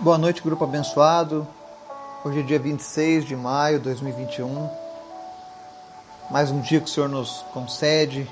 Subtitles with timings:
[0.00, 1.44] Boa noite, grupo abençoado.
[2.24, 4.70] Hoje é dia 26 de maio de 2021.
[6.30, 8.30] Mais um dia que o Senhor nos concede,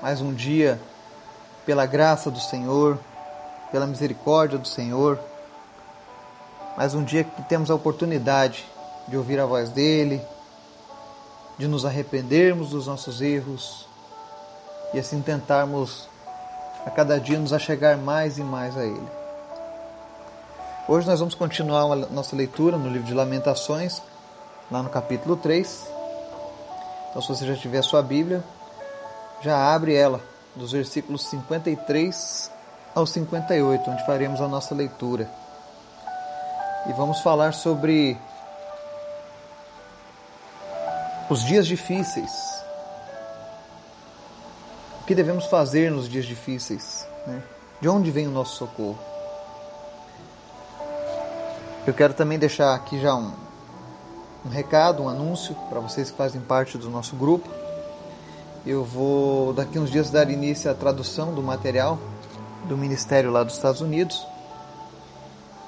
[0.00, 0.80] mais um dia
[1.66, 2.96] pela graça do Senhor,
[3.72, 5.18] pela misericórdia do Senhor.
[6.76, 8.64] Mais um dia que temos a oportunidade
[9.08, 10.22] de ouvir a voz dele,
[11.58, 13.84] de nos arrependermos dos nossos erros
[14.94, 16.08] e assim tentarmos
[16.86, 19.17] a cada dia nos achegar mais e mais a ele.
[20.90, 24.00] Hoje nós vamos continuar a nossa leitura no livro de Lamentações,
[24.70, 25.86] lá no capítulo 3.
[27.10, 28.42] Então, se você já tiver a sua Bíblia,
[29.42, 30.18] já abre ela,
[30.56, 32.50] dos versículos 53
[32.94, 35.30] ao 58, onde faremos a nossa leitura.
[36.88, 38.16] E vamos falar sobre
[41.28, 42.32] os dias difíceis.
[45.02, 47.06] O que devemos fazer nos dias difíceis?
[47.26, 47.42] Né?
[47.78, 49.07] De onde vem o nosso socorro?
[51.88, 53.32] Eu quero também deixar aqui já um,
[54.44, 57.48] um recado, um anúncio para vocês que fazem parte do nosso grupo.
[58.66, 61.98] Eu vou daqui uns dias dar início à tradução do material
[62.64, 64.22] do ministério lá dos Estados Unidos.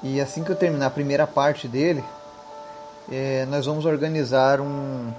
[0.03, 2.03] E assim que eu terminar a primeira parte dele,
[3.11, 5.11] é, nós vamos organizar um.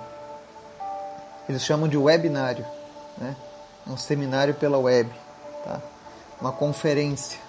[1.49, 2.65] Eles chamam de webinário,
[3.19, 3.35] né?
[3.89, 5.11] um seminário pela web,
[5.65, 5.81] tá?
[6.41, 7.41] uma conferência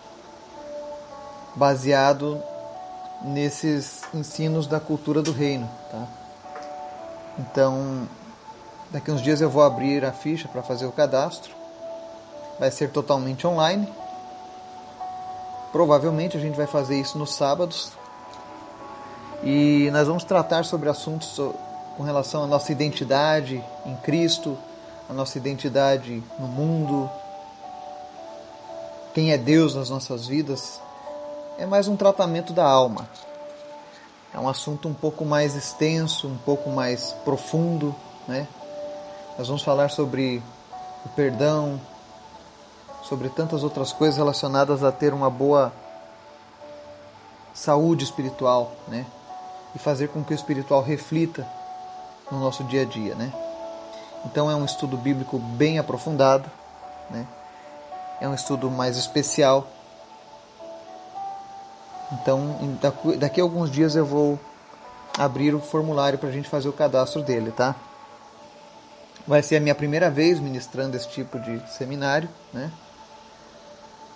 [1.56, 2.42] baseado
[3.24, 5.70] nesses ensinos da cultura do reino.
[5.92, 6.08] Tá?
[7.40, 8.08] Então,
[8.92, 11.54] daqui uns dias eu vou abrir a ficha para fazer o cadastro.
[12.60, 13.88] Vai ser totalmente online.
[15.72, 17.92] Provavelmente a gente vai fazer isso nos sábados.
[19.44, 21.40] E nós vamos tratar sobre assuntos
[21.98, 24.58] com relação à nossa identidade em Cristo,
[25.10, 27.10] a nossa identidade no mundo,
[29.14, 30.82] quem é Deus nas nossas vidas,
[31.58, 33.08] é mais um tratamento da alma.
[34.34, 37.96] É um assunto um pouco mais extenso, um pouco mais profundo,
[38.28, 38.48] né?
[39.38, 40.42] Nós vamos falar sobre
[41.06, 41.80] o perdão,
[43.04, 45.72] sobre tantas outras coisas relacionadas a ter uma boa
[47.54, 49.06] saúde espiritual, né?
[49.76, 51.48] E fazer com que o espiritual reflita
[52.32, 53.32] no nosso dia a dia, né?
[54.26, 56.50] Então é um estudo bíblico bem aprofundado,
[57.12, 57.28] né?
[58.20, 59.68] É um estudo mais especial
[62.22, 62.78] então,
[63.18, 64.40] daqui a alguns dias eu vou
[65.18, 67.76] abrir o formulário para a gente fazer o cadastro dele, tá?
[69.28, 72.72] Vai ser a minha primeira vez ministrando esse tipo de seminário, né?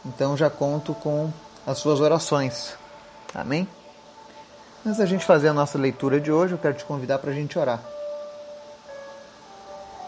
[0.06, 1.32] Então já conto com
[1.66, 2.76] as suas orações.
[3.34, 3.68] Amém?
[4.86, 7.34] Antes da gente fazer a nossa leitura de hoje, eu quero te convidar para a
[7.34, 7.82] gente orar.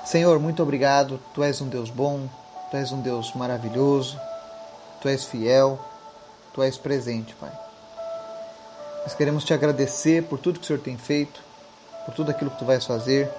[0.05, 1.19] Senhor, muito obrigado.
[1.33, 2.27] Tu és um Deus bom,
[2.69, 4.19] tu és um Deus maravilhoso,
[5.01, 5.79] tu és fiel,
[6.53, 7.68] tu és presente, Pai.
[9.03, 11.41] Nós queremos te agradecer por tudo que o Senhor tem feito,
[12.05, 13.29] por tudo aquilo que tu vais fazer.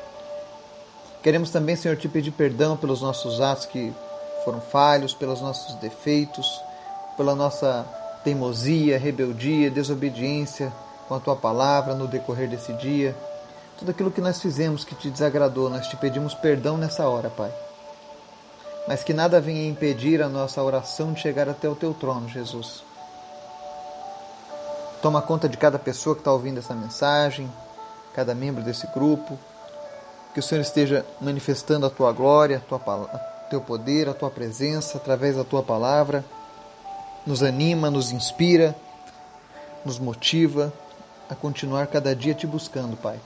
[1.22, 3.92] Queremos também, Senhor, te pedir perdão pelos nossos atos que
[4.44, 6.60] foram falhos, pelos nossos defeitos,
[7.16, 7.86] pela nossa
[8.24, 10.72] teimosia, rebeldia, desobediência
[11.06, 13.14] com a tua palavra no decorrer desse dia.
[13.78, 17.52] Tudo aquilo que nós fizemos que te desagradou, nós te pedimos perdão nessa hora, Pai.
[18.86, 22.82] Mas que nada venha impedir a nossa oração de chegar até o teu trono, Jesus.
[25.02, 27.50] Toma conta de cada pessoa que está ouvindo essa mensagem,
[28.14, 29.38] cada membro desse grupo.
[30.34, 33.06] Que o Senhor esteja manifestando a tua glória, a tua,
[33.48, 36.24] teu poder, a tua presença através da tua palavra.
[37.26, 38.76] Nos anima, nos inspira,
[39.84, 40.72] nos motiva
[41.28, 43.18] a continuar cada dia te buscando, Pai.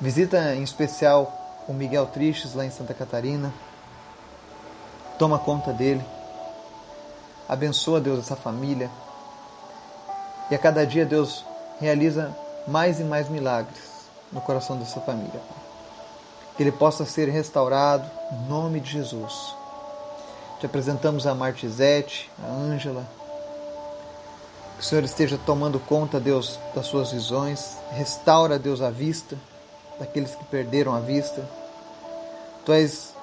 [0.00, 1.32] Visita em especial
[1.66, 3.52] o Miguel Tristes lá em Santa Catarina.
[5.18, 6.04] Toma conta dele.
[7.48, 8.90] Abençoa, Deus, essa família
[10.50, 11.44] e a cada dia Deus
[11.80, 12.34] realiza
[12.66, 13.82] mais e mais milagres
[14.32, 15.40] no coração dessa família.
[16.56, 19.54] Que ele possa ser restaurado em nome de Jesus.
[20.60, 23.04] Te apresentamos a Martizete, a Ângela.
[24.76, 27.76] Que o Senhor esteja tomando conta, Deus, das suas visões.
[27.92, 29.36] Restaura, Deus, a vista
[29.98, 31.44] daqueles que perderam a vista.
[32.64, 33.14] Tu és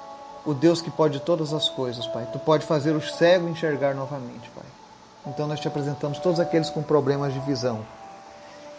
[0.45, 2.27] o Deus que pode todas as coisas, Pai.
[2.31, 4.80] Tu pode fazer o cego enxergar novamente, Pai.
[5.25, 7.85] Então nós te apresentamos todos aqueles com problemas de visão.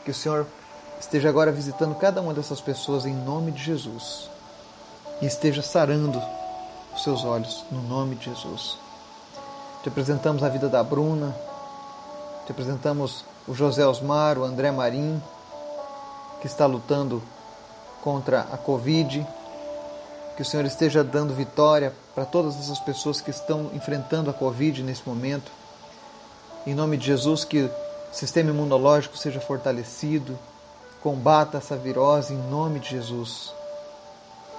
[0.04, 0.46] Que o Senhor
[0.98, 4.28] esteja agora visitando cada uma dessas pessoas em nome de Jesus.
[5.20, 6.20] E esteja sarando
[6.94, 8.76] os seus olhos no nome de Jesus.
[9.82, 11.34] Te apresentamos a vida da Bruna.
[12.44, 15.22] Te apresentamos o José Osmar, o André Marim,
[16.40, 17.22] que está lutando
[18.02, 19.24] contra a Covid.
[20.36, 24.82] Que o Senhor esteja dando vitória para todas essas pessoas que estão enfrentando a Covid
[24.82, 25.61] nesse momento
[26.64, 27.70] Em nome de Jesus, que o
[28.12, 30.38] sistema imunológico seja fortalecido,
[31.02, 33.52] combata essa virose em nome de Jesus.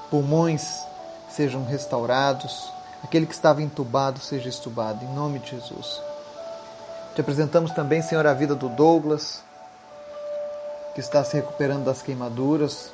[0.09, 0.81] Pulmões
[1.29, 2.69] sejam restaurados,
[3.01, 6.01] aquele que estava entubado seja estubado, em nome de Jesus.
[7.15, 9.41] Te apresentamos também, Senhor, a vida do Douglas,
[10.94, 12.91] que está se recuperando das queimaduras,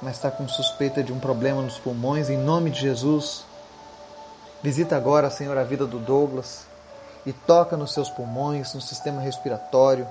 [0.00, 3.44] mas está com suspeita de um problema nos pulmões, em nome de Jesus.
[4.62, 6.73] Visita agora, Senhor, a vida do Douglas
[7.26, 10.06] e toca nos seus pulmões, no sistema respiratório,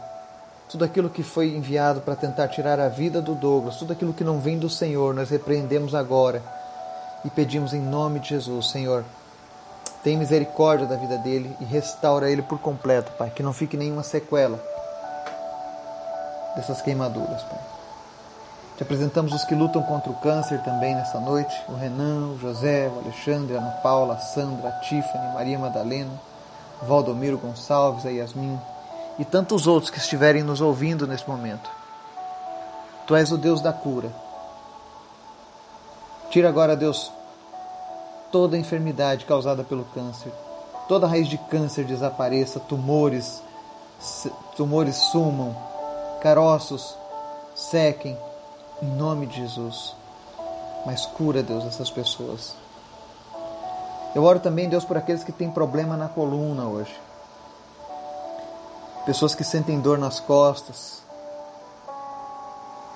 [0.70, 4.24] tudo aquilo que foi enviado para tentar tirar a vida do Douglas, tudo aquilo que
[4.24, 6.42] não vem do Senhor, nós repreendemos agora
[7.24, 9.06] e pedimos em nome de Jesus, Senhor,
[10.04, 14.04] tem misericórdia da vida dele e restaura ele por completo, Pai, que não fique nenhuma
[14.04, 14.60] sequela
[16.56, 17.60] dessas queimaduras, Pai.
[18.76, 22.90] Te apresentamos os que lutam contra o câncer também nessa noite: o Renan, o José,
[22.90, 26.12] o Alexandre, a Ana Paula, a Sandra, a Tiffany, Maria Madalena,
[26.88, 28.60] Valdomiro Gonçalves, a Yasmin
[29.20, 31.70] e tantos outros que estiverem nos ouvindo nesse momento.
[33.06, 34.12] Tu és o Deus da cura.
[36.30, 37.12] Tira agora, Deus,
[38.32, 40.32] toda enfermidade causada pelo câncer.
[40.88, 43.42] Toda raiz de câncer desapareça, tumores,
[44.56, 45.56] tumores sumam,
[46.22, 46.98] caroços
[47.56, 48.18] sequem,
[48.82, 49.96] em nome de Jesus.
[50.86, 52.63] Mas cura, Deus, essas pessoas.
[54.16, 56.94] Eu oro também, Deus, por aqueles que têm problema na coluna hoje.
[59.06, 61.02] Pessoas que sentem dor nas costas,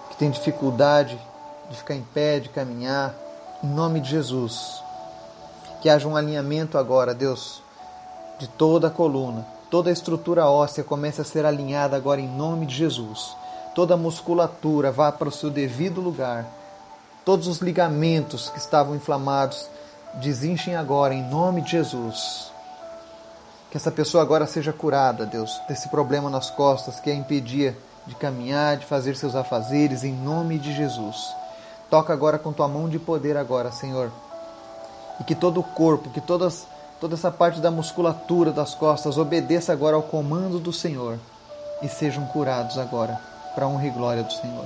[0.10, 1.20] que têm dificuldade
[1.70, 3.14] de ficar em pé, de caminhar.
[3.64, 4.82] Em nome de Jesus.
[5.82, 7.62] Que haja um alinhamento agora, Deus,
[8.40, 9.46] de toda a coluna.
[9.70, 13.36] Toda a estrutura óssea comece a ser alinhada agora em nome de Jesus.
[13.76, 16.46] Toda a musculatura vá para o seu devido lugar.
[17.26, 19.68] Todos os ligamentos que estavam inflamados
[20.18, 22.52] desinchem agora em nome de Jesus.
[23.70, 28.16] Que essa pessoa agora seja curada, Deus, desse problema nas costas que a impedia de
[28.16, 31.34] caminhar, de fazer seus afazeres, em nome de Jesus.
[31.90, 34.12] Toca agora com tua mão de poder agora, Senhor.
[35.20, 36.66] E que todo o corpo, que todas,
[37.00, 41.20] toda essa parte da musculatura das costas obedeça agora ao comando do Senhor
[41.82, 43.20] e sejam curados agora,
[43.54, 44.66] para honra e glória do Senhor.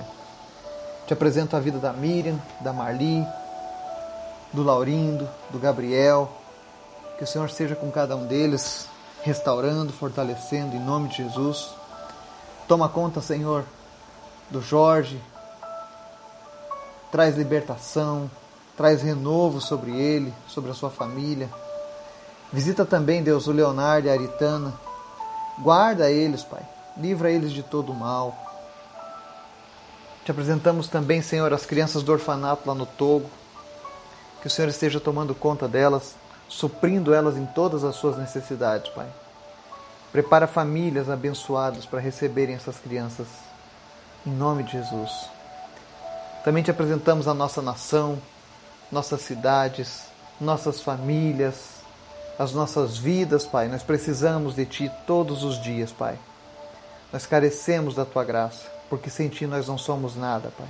[1.08, 3.26] Te apresento a vida da Miriam, da Marli,
[4.54, 6.32] do Laurindo, do Gabriel.
[7.18, 8.88] Que o Senhor seja com cada um deles,
[9.22, 11.70] restaurando, fortalecendo, em nome de Jesus.
[12.68, 13.64] Toma conta, Senhor,
[14.50, 15.22] do Jorge.
[17.12, 18.30] Traz libertação,
[18.78, 21.50] traz renovo sobre ele, sobre a sua família.
[22.52, 24.74] Visita também, Deus, o Leonardo e a Aritana.
[25.60, 26.62] Guarda eles, Pai.
[26.98, 28.36] Livra eles de todo mal.
[30.26, 33.30] Te apresentamos também, Senhor, as crianças do orfanato lá no Togo.
[34.42, 36.16] Que o Senhor esteja tomando conta delas,
[36.50, 39.08] suprindo elas em todas as suas necessidades, Pai.
[40.12, 43.28] Prepara famílias abençoadas para receberem essas crianças.
[44.26, 45.12] Em nome de Jesus.
[46.44, 48.20] Também te apresentamos a nossa nação,
[48.92, 50.04] nossas cidades,
[50.40, 51.82] nossas famílias,
[52.38, 53.68] as nossas vidas, Pai.
[53.68, 56.18] Nós precisamos de Ti todos os dias, Pai.
[57.14, 60.68] Nós carecemos da Tua graça, porque sem Ti nós não somos nada, Pai.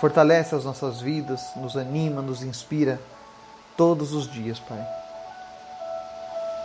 [0.00, 2.98] Fortalece as nossas vidas, nos anima, nos inspira
[3.76, 4.82] todos os dias, Pai.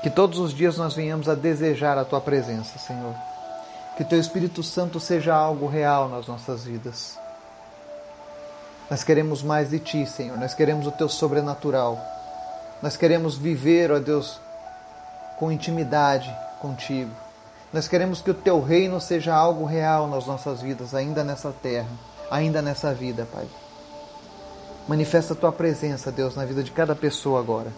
[0.02, 3.14] Que todos os dias nós venhamos a desejar a Tua presença, Senhor.
[3.98, 7.20] Que Teu Espírito Santo seja algo real nas nossas vidas.
[8.90, 10.38] Nós queremos mais de Ti, Senhor.
[10.38, 12.00] Nós queremos o Teu sobrenatural.
[12.82, 14.40] Nós queremos viver, ó Deus,
[15.38, 17.12] com intimidade contigo.
[17.74, 22.15] Nós queremos que o Teu reino seja algo real nas nossas vidas, ainda nessa terra
[22.30, 23.48] ainda nessa vida, Pai.
[24.88, 27.72] Manifesta a tua presença, Deus, na vida de cada pessoa agora.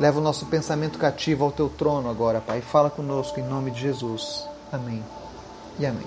[0.00, 2.60] Leva o nosso pensamento cativo ao teu trono agora, Pai.
[2.60, 4.48] Fala conosco em nome de Jesus.
[4.72, 5.04] Amém.
[5.78, 6.06] E amém.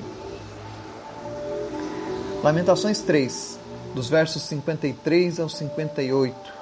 [2.44, 3.60] Lamentações 3,
[3.94, 6.54] dos versos 53 ao 58.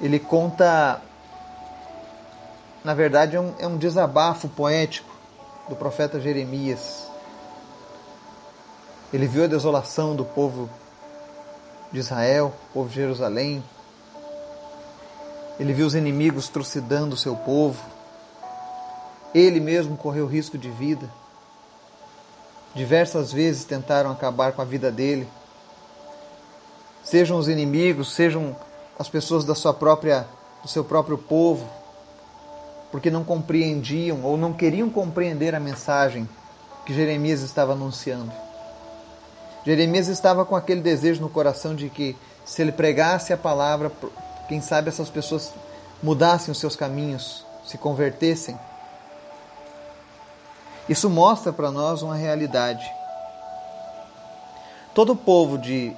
[0.00, 1.00] Ele conta,
[2.84, 5.14] na verdade, é um, é um desabafo poético
[5.68, 7.05] do profeta Jeremias
[9.16, 10.68] ele viu a desolação do povo
[11.90, 13.64] de Israel, povo de Jerusalém.
[15.58, 17.82] Ele viu os inimigos trucidando o seu povo.
[19.34, 21.10] Ele mesmo correu risco de vida.
[22.74, 25.26] Diversas vezes tentaram acabar com a vida dele.
[27.02, 28.54] Sejam os inimigos, sejam
[28.98, 30.28] as pessoas da sua própria,
[30.62, 31.66] do seu próprio povo,
[32.92, 36.28] porque não compreendiam ou não queriam compreender a mensagem
[36.84, 38.44] que Jeremias estava anunciando.
[39.66, 43.90] Jeremias estava com aquele desejo no coração de que, se ele pregasse a palavra,
[44.48, 45.52] quem sabe essas pessoas
[46.00, 48.56] mudassem os seus caminhos, se convertessem.
[50.88, 52.88] Isso mostra para nós uma realidade.
[54.94, 55.92] Todo o povo de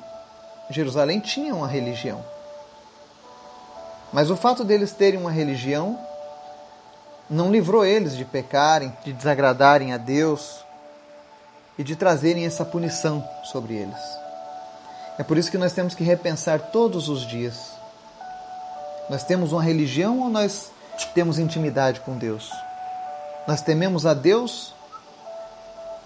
[0.71, 2.25] Jerusalém tinha uma religião.
[4.11, 5.99] Mas o fato deles terem uma religião
[7.29, 10.65] não livrou eles de pecarem, de desagradarem a Deus
[11.79, 14.19] e de trazerem essa punição sobre eles.
[15.17, 17.73] É por isso que nós temos que repensar todos os dias.
[19.09, 20.71] Nós temos uma religião ou nós
[21.15, 22.51] temos intimidade com Deus?
[23.47, 24.75] Nós tememos a Deus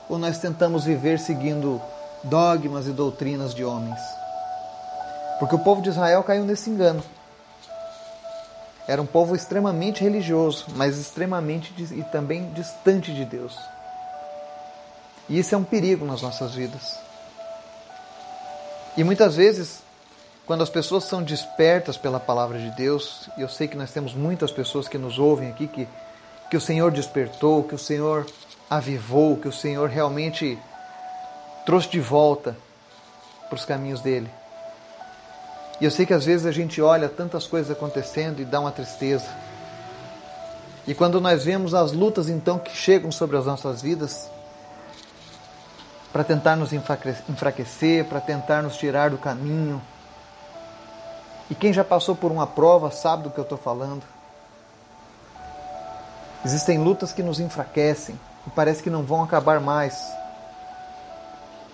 [0.09, 1.81] ou nós tentamos viver seguindo
[2.23, 4.00] dogmas e doutrinas de homens?
[5.38, 7.02] Porque o povo de Israel caiu nesse engano.
[8.87, 13.57] Era um povo extremamente religioso, mas extremamente e também distante de Deus.
[15.29, 16.99] E isso é um perigo nas nossas vidas.
[18.97, 19.83] E muitas vezes,
[20.47, 24.14] quando as pessoas são despertas pela palavra de Deus, e eu sei que nós temos
[24.14, 25.88] muitas pessoas que nos ouvem aqui, que,
[26.50, 28.26] que o Senhor despertou, que o Senhor
[28.69, 30.59] avivou, que o Senhor realmente
[31.64, 32.57] trouxe de volta
[33.49, 34.29] para os caminhos dele.
[35.81, 38.73] E eu sei que às vezes a gente olha tantas coisas acontecendo e dá uma
[38.73, 39.29] tristeza.
[40.87, 44.31] E quando nós vemos as lutas então que chegam sobre as nossas vidas,
[46.12, 49.81] para tentar nos enfraquecer, para tentar nos tirar do caminho.
[51.49, 54.02] E quem já passou por uma prova sabe do que eu estou falando.
[56.45, 60.12] Existem lutas que nos enfraquecem e parece que não vão acabar mais.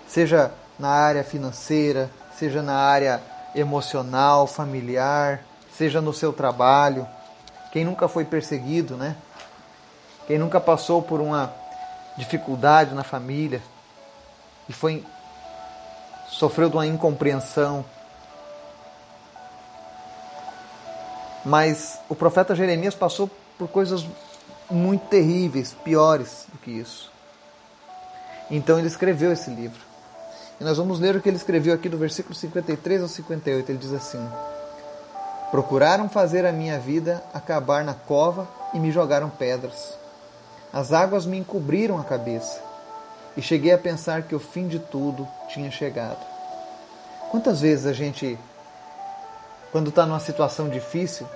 [0.07, 3.21] Seja na área financeira, seja na área
[3.53, 5.41] emocional, familiar,
[5.75, 7.05] seja no seu trabalho.
[7.71, 9.15] Quem nunca foi perseguido, né?
[10.27, 11.51] Quem nunca passou por uma
[12.17, 13.61] dificuldade na família
[14.69, 15.03] e foi
[16.29, 17.83] sofreu de uma incompreensão.
[21.43, 24.05] Mas o profeta Jeremias passou por coisas
[24.69, 27.11] muito terríveis, piores do que isso.
[28.51, 29.79] Então ele escreveu esse livro.
[30.61, 33.71] E nós vamos ler o que ele escreveu aqui do versículo 53 ao 58.
[33.71, 34.19] Ele diz assim:
[35.49, 39.97] Procuraram fazer a minha vida acabar na cova e me jogaram pedras.
[40.71, 42.68] As águas me encobriram a cabeça
[43.37, 46.25] e cheguei a pensar que o fim de tudo tinha chegado.
[47.31, 48.37] Quantas vezes a gente,
[49.71, 51.27] quando está numa situação difícil,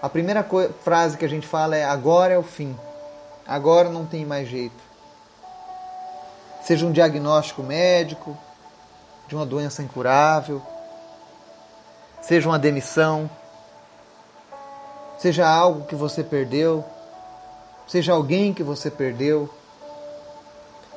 [0.00, 0.46] a primeira
[0.82, 2.76] frase que a gente fala é: agora é o fim,
[3.46, 4.86] agora não tem mais jeito.
[6.62, 8.36] Seja um diagnóstico médico,
[9.28, 10.62] de uma doença incurável,
[12.22, 13.30] seja uma demissão,
[15.18, 16.84] seja algo que você perdeu,
[17.86, 19.48] seja alguém que você perdeu.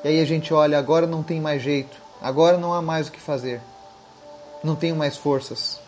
[0.04, 3.12] E aí a gente olha, agora não tem mais jeito, agora não há mais o
[3.12, 3.62] que fazer,
[4.64, 5.80] não tenho mais forças.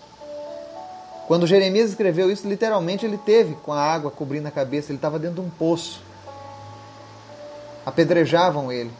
[1.27, 5.18] Quando Jeremias escreveu isso, literalmente ele teve com a água cobrindo a cabeça, ele estava
[5.18, 6.01] dentro de um poço.
[7.86, 8.91] Apedrejavam ele,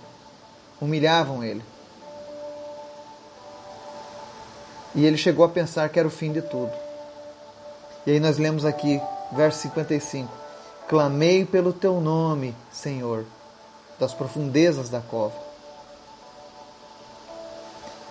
[0.80, 1.62] humilhavam ele.
[4.96, 6.72] E ele chegou a pensar que era o fim de tudo.
[8.06, 9.02] E aí nós lemos aqui,
[9.34, 10.32] verso 55:
[10.88, 13.26] Clamei pelo teu nome, Senhor,
[14.02, 15.36] das profundezas da cova.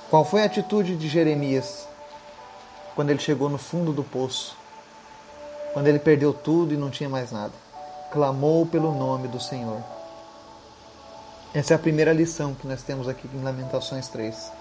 [0.08, 1.84] Qual foi a atitude de Jeremias
[2.94, 4.56] quando ele chegou no fundo do poço?
[5.72, 7.52] Quando ele perdeu tudo e não tinha mais nada?
[8.12, 9.82] Clamou pelo nome do Senhor.
[11.52, 14.52] Essa é a primeira lição que nós temos aqui em Lamentações 3.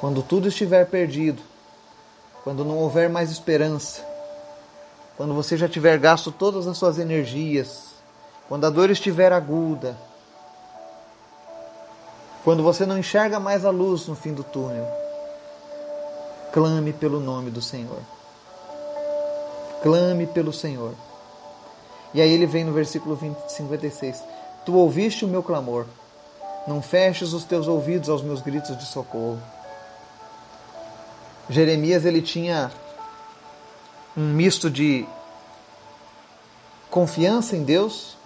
[0.00, 1.42] Quando tudo estiver perdido,
[2.42, 4.02] quando não houver mais esperança,
[5.14, 7.90] quando você já tiver gasto todas as suas energias,
[8.48, 9.94] quando a dor estiver aguda,
[12.44, 14.86] quando você não enxerga mais a luz no fim do túnel,
[16.52, 18.00] clame pelo nome do Senhor.
[19.82, 20.94] Clame pelo Senhor.
[22.14, 24.22] E aí ele vem no versículo 20, 56.
[24.64, 25.86] Tu ouviste o meu clamor,
[26.66, 29.40] não feches os teus ouvidos aos meus gritos de socorro.
[31.48, 32.70] Jeremias ele tinha
[34.16, 35.06] um misto de
[36.90, 38.16] confiança em Deus,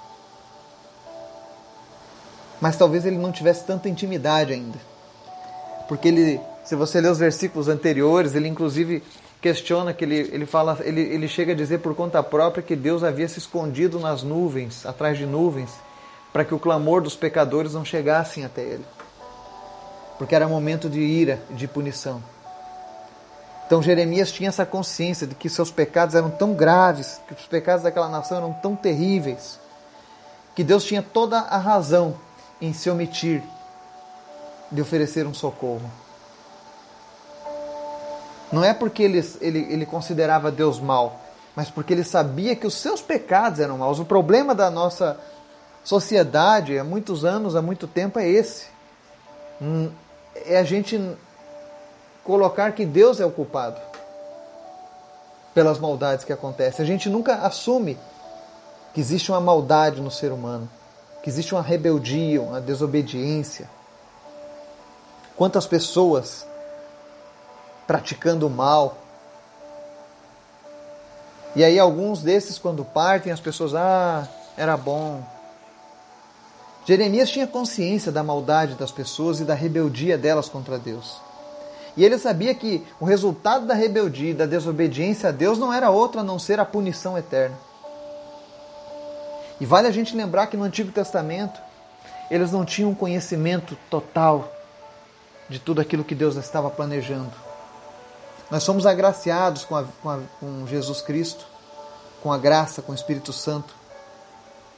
[2.60, 4.78] mas talvez ele não tivesse tanta intimidade ainda.
[5.88, 9.02] Porque ele, se você ler os versículos anteriores, ele inclusive
[9.40, 13.04] questiona que ele, ele fala, ele, ele chega a dizer por conta própria que Deus
[13.04, 15.70] havia se escondido nas nuvens, atrás de nuvens,
[16.32, 18.84] para que o clamor dos pecadores não chegassem até ele.
[20.18, 22.22] Porque era momento de ira, de punição.
[23.66, 27.82] Então Jeremias tinha essa consciência de que seus pecados eram tão graves, que os pecados
[27.82, 29.58] daquela nação eram tão terríveis,
[30.54, 32.16] que Deus tinha toda a razão
[32.60, 33.42] em se omitir
[34.70, 35.90] de oferecer um socorro.
[38.50, 41.20] Não é porque ele, ele, ele considerava Deus mal,
[41.54, 43.98] mas porque ele sabia que os seus pecados eram maus.
[43.98, 45.18] O problema da nossa
[45.84, 48.66] sociedade há muitos anos, há muito tempo, é esse.
[49.60, 49.90] Hum,
[50.44, 51.00] é a gente
[52.22, 53.80] colocar que Deus é o culpado
[55.54, 56.84] pelas maldades que acontecem.
[56.84, 57.96] A gente nunca assume
[58.92, 60.68] que existe uma maldade no ser humano,
[61.26, 63.68] que existe uma rebeldia, uma desobediência.
[65.35, 66.47] Quantas pessoas
[67.85, 68.97] praticando o mal,
[71.56, 75.21] e aí alguns desses, quando partem, as pessoas, ah, era bom.
[76.85, 81.21] Jeremias tinha consciência da maldade das pessoas e da rebeldia delas contra Deus.
[81.97, 85.90] E ele sabia que o resultado da rebeldia e da desobediência a Deus não era
[85.90, 87.59] outro a não ser a punição eterna.
[89.60, 91.60] E vale a gente lembrar que no Antigo Testamento
[92.30, 94.52] eles não tinham conhecimento total
[95.48, 97.32] de tudo aquilo que Deus estava planejando.
[98.50, 101.46] Nós somos agraciados com, a, com, a, com Jesus Cristo,
[102.22, 103.75] com a graça, com o Espírito Santo,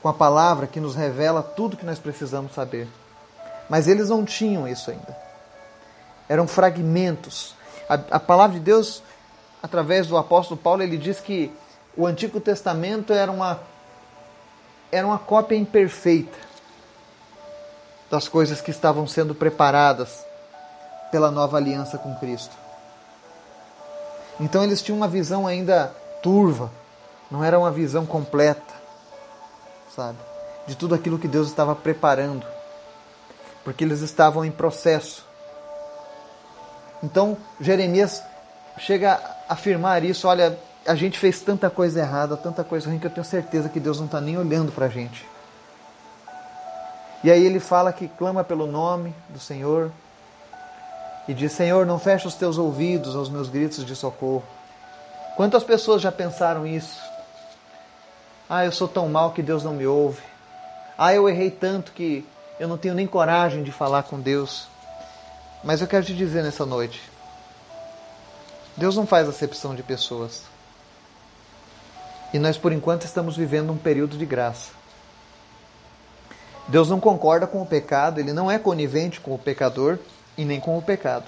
[0.02, 2.88] com a palavra que nos revela tudo que nós precisamos saber.
[3.68, 5.16] Mas eles não tinham isso ainda.
[6.28, 7.54] Eram fragmentos.
[7.88, 9.02] A, a palavra de Deus,
[9.62, 11.52] através do apóstolo Paulo, ele diz que
[11.96, 13.60] o Antigo Testamento era uma,
[14.90, 16.36] era uma cópia imperfeita
[18.10, 20.24] das coisas que estavam sendo preparadas
[21.10, 22.56] pela nova aliança com Cristo.
[24.40, 26.70] Então eles tinham uma visão ainda turva,
[27.30, 28.74] não era uma visão completa,
[29.94, 30.18] sabe?
[30.66, 32.46] De tudo aquilo que Deus estava preparando,
[33.64, 35.26] porque eles estavam em processo.
[37.02, 38.22] Então Jeremias
[38.78, 43.06] chega a afirmar isso: olha, a gente fez tanta coisa errada, tanta coisa ruim, que
[43.06, 45.24] eu tenho certeza que Deus não está nem olhando para a gente.
[47.22, 49.92] E aí ele fala que clama pelo nome do Senhor,
[51.28, 54.42] e diz: Senhor, não feche os teus ouvidos aos meus gritos de socorro.
[55.36, 56.98] Quantas pessoas já pensaram isso?
[58.48, 60.22] Ah, eu sou tão mal que Deus não me ouve.
[60.96, 62.26] Ah, eu errei tanto que
[62.58, 64.66] eu não tenho nem coragem de falar com Deus.
[65.62, 67.02] Mas eu quero te dizer nessa noite:
[68.74, 70.44] Deus não faz acepção de pessoas.
[72.32, 74.70] E nós, por enquanto, estamos vivendo um período de graça.
[76.68, 79.98] Deus não concorda com o pecado, ele não é conivente com o pecador
[80.36, 81.24] e nem com o pecado.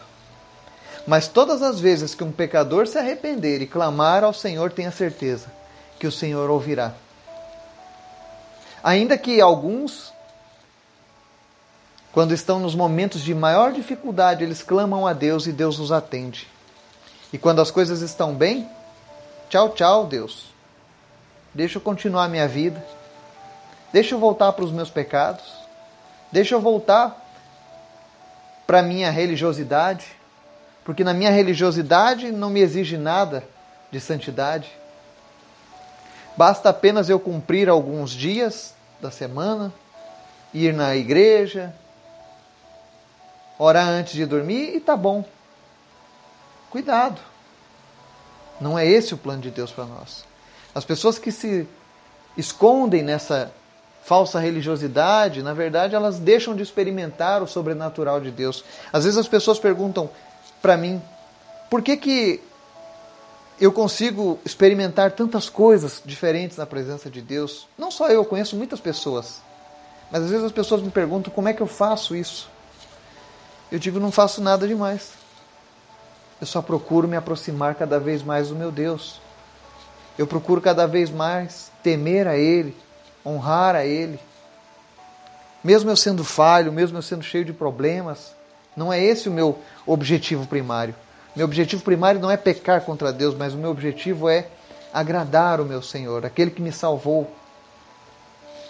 [1.07, 5.47] Mas todas as vezes que um pecador se arrepender e clamar ao Senhor, tenha certeza
[5.99, 6.93] que o Senhor ouvirá.
[8.83, 10.13] Ainda que alguns,
[12.13, 16.49] quando estão nos momentos de maior dificuldade, eles clamam a Deus e Deus os atende.
[17.33, 18.69] E quando as coisas estão bem,
[19.49, 20.51] tchau, tchau, Deus.
[21.55, 22.85] Deixa eu continuar a minha vida.
[23.93, 25.45] Deixa eu voltar para os meus pecados.
[26.31, 27.17] Deixa eu voltar
[28.67, 30.07] para minha religiosidade,
[30.85, 33.43] porque na minha religiosidade não me exige nada
[33.91, 34.71] de santidade.
[36.37, 39.73] Basta apenas eu cumprir alguns dias da semana,
[40.55, 41.75] ir na igreja,
[43.59, 45.25] orar antes de dormir e tá bom.
[46.71, 47.21] Cuidado.
[48.61, 50.30] Não é esse o plano de Deus para nós.
[50.75, 51.67] As pessoas que se
[52.37, 53.53] escondem nessa
[54.03, 58.65] falsa religiosidade, na verdade, elas deixam de experimentar o sobrenatural de Deus.
[58.93, 60.11] Às vezes as pessoas perguntam
[60.63, 61.01] para mim,
[61.69, 62.43] por que que
[63.61, 67.69] eu consigo experimentar tantas coisas diferentes na presença de Deus?
[67.77, 69.43] Não só eu, conheço muitas pessoas.
[70.11, 72.49] Mas às vezes as pessoas me perguntam como é que eu faço isso.
[73.71, 75.13] Eu digo, não faço nada demais.
[76.41, 79.21] Eu só procuro me aproximar cada vez mais do meu Deus.
[80.21, 82.77] Eu procuro cada vez mais temer a Ele,
[83.25, 84.21] honrar a Ele.
[85.65, 88.35] Mesmo eu sendo falho, mesmo eu sendo cheio de problemas,
[88.77, 90.95] não é esse o meu objetivo primário.
[91.35, 94.47] Meu objetivo primário não é pecar contra Deus, mas o meu objetivo é
[94.93, 97.27] agradar o meu Senhor, aquele que me salvou.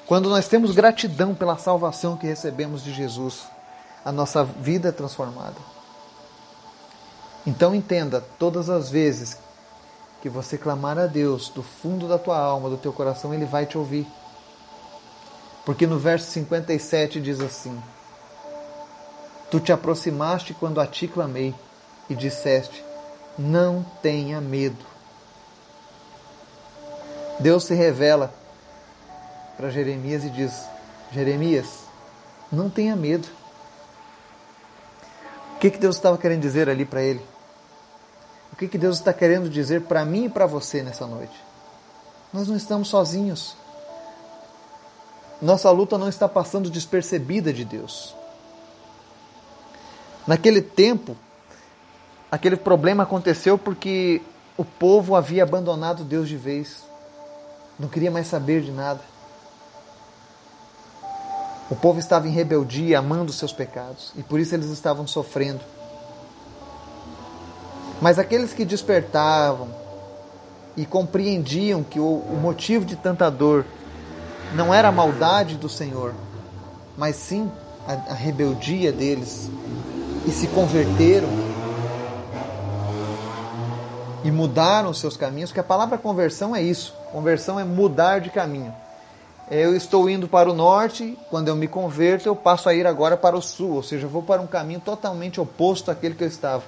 [0.06, 3.42] Quando nós temos gratidão pela salvação que recebemos de Jesus,
[4.04, 5.56] a nossa vida é transformada.
[7.44, 9.36] Então entenda, todas as vezes
[10.20, 13.66] que você clamar a Deus do fundo da tua alma, do teu coração, Ele vai
[13.66, 14.06] te ouvir.
[15.64, 17.80] Porque no verso 57 diz assim:
[19.50, 21.54] Tu te aproximaste quando a ti clamei
[22.08, 22.84] e disseste:
[23.38, 24.84] Não tenha medo.
[27.38, 28.32] Deus se revela
[29.56, 30.64] para Jeremias e diz:
[31.12, 31.84] Jeremias,
[32.52, 33.28] não tenha medo.
[35.54, 37.22] O que, que Deus estava querendo dizer ali para ele?
[38.60, 41.32] Que, que Deus está querendo dizer para mim e para você nessa noite?
[42.30, 43.56] Nós não estamos sozinhos.
[45.40, 48.14] Nossa luta não está passando despercebida de Deus.
[50.26, 51.16] Naquele tempo,
[52.30, 54.20] aquele problema aconteceu porque
[54.58, 56.84] o povo havia abandonado Deus de vez,
[57.78, 59.00] não queria mais saber de nada.
[61.70, 65.79] O povo estava em rebeldia, amando seus pecados, e por isso eles estavam sofrendo.
[68.00, 69.68] Mas aqueles que despertavam
[70.76, 73.66] e compreendiam que o, motivo de tanta dor
[74.54, 76.14] não era a maldade do Senhor,
[76.96, 77.50] mas sim
[77.86, 79.50] a, a rebeldia deles,
[80.26, 81.28] e se converteram
[84.22, 86.94] e mudaram os seus caminhos, que a palavra conversão é isso.
[87.10, 88.74] Conversão é mudar de caminho.
[89.50, 93.16] Eu estou indo para o norte, quando eu me converto, eu passo a ir agora
[93.16, 96.28] para o sul, ou seja, eu vou para um caminho totalmente oposto àquele que eu
[96.28, 96.62] estava.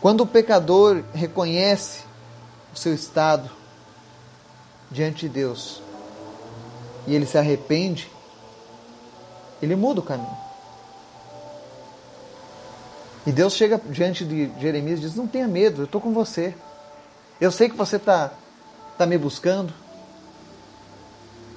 [0.00, 2.04] Quando o pecador reconhece
[2.72, 3.50] o seu estado
[4.90, 5.82] diante de Deus
[7.06, 8.10] e ele se arrepende,
[9.60, 10.38] ele muda o caminho.
[13.26, 16.54] E Deus chega diante de Jeremias e diz: Não tenha medo, eu estou com você.
[17.38, 18.32] Eu sei que você está
[18.96, 19.72] tá me buscando.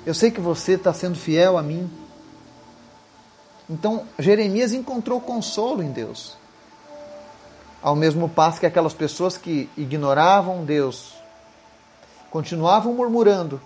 [0.05, 1.89] Eu sei que você está sendo fiel a mim.
[3.69, 6.35] Então, Jeremias encontrou consolo em Deus.
[7.83, 11.13] Ao mesmo passo que aquelas pessoas que ignoravam Deus
[12.31, 13.61] continuavam murmurando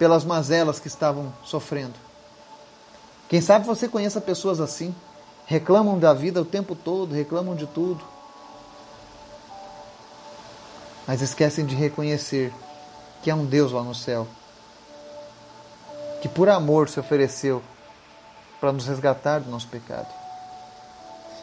[0.00, 1.94] pelas mazelas que estavam sofrendo.
[3.28, 4.92] Quem sabe você conheça pessoas assim,
[5.46, 8.04] reclamam da vida o tempo todo, reclamam de tudo,
[11.06, 12.52] mas esquecem de reconhecer
[13.22, 14.26] que há um Deus lá no céu,
[16.20, 17.62] que por amor se ofereceu
[18.60, 20.08] para nos resgatar do nosso pecado.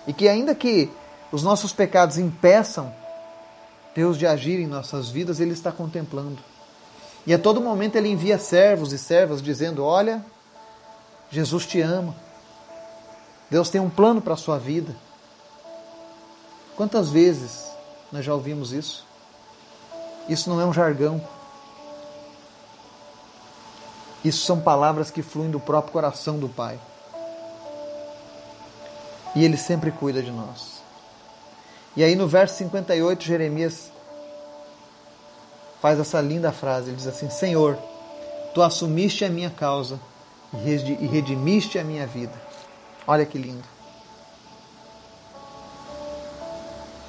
[0.05, 0.91] E que ainda que
[1.31, 2.93] os nossos pecados impeçam
[3.97, 6.37] Deus de agir em nossas vidas, Ele está contemplando.
[7.25, 10.23] E a todo momento Ele envia servos e servas dizendo: Olha,
[11.31, 12.15] Jesus te ama.
[13.49, 14.95] Deus tem um plano para a sua vida.
[16.75, 17.65] Quantas vezes
[18.11, 19.03] nós já ouvimos isso?
[20.29, 21.19] Isso não é um jargão.
[24.23, 26.79] Isso são palavras que fluem do próprio coração do Pai.
[29.35, 30.85] E Ele sempre cuida de nós.
[31.97, 33.91] E aí no verso 58, Jeremias
[35.81, 36.89] faz essa linda frase.
[36.91, 37.75] Ele diz assim: Senhor,
[38.53, 39.99] tu assumiste a minha causa
[40.53, 42.33] e redimiste a minha vida.
[43.07, 43.63] Olha que lindo.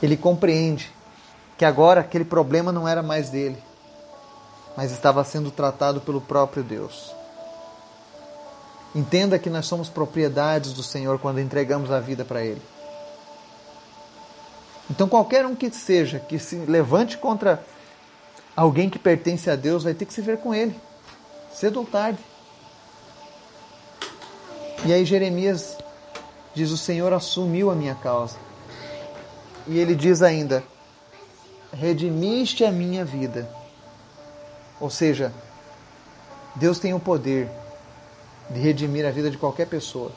[0.02, 0.90] Ele compreende
[1.58, 3.62] que agora aquele problema não era mais dele,
[4.74, 7.14] mas estava sendo tratado pelo próprio Deus.
[8.94, 12.62] Entenda que nós somos propriedades do Senhor quando entregamos a vida para Ele.
[14.90, 17.62] Então, qualquer um que seja que se levante contra
[18.56, 20.74] alguém que pertence a Deus vai ter que se ver com Ele,
[21.52, 22.18] cedo ou tarde.
[24.84, 25.76] E aí Jeremias
[26.54, 28.36] diz: O Senhor assumiu a minha causa.
[29.66, 30.62] E ele diz ainda:
[31.72, 33.48] Redimiste a minha vida.
[34.80, 35.32] Ou seja,
[36.54, 37.48] Deus tem o poder
[38.50, 40.12] de redimir a vida de qualquer pessoa.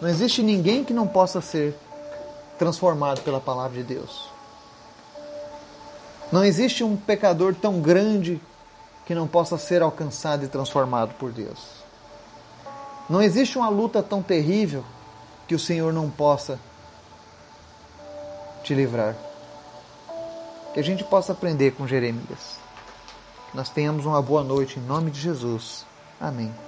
[0.00, 1.76] Não existe ninguém que não possa ser
[2.58, 4.28] transformado pela palavra de Deus.
[6.30, 8.40] Não existe um pecador tão grande
[9.06, 11.78] que não possa ser alcançado e transformado por Deus.
[13.08, 14.84] Não existe uma luta tão terrível
[15.46, 16.58] que o Senhor não possa
[18.62, 19.16] te livrar.
[20.74, 22.58] Que a gente possa aprender com Jeremias.
[23.54, 25.86] Nós tenhamos uma boa noite em nome de Jesus.
[26.20, 26.67] Amém.